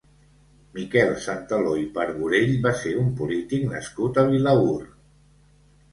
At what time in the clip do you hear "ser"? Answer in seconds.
2.79-2.95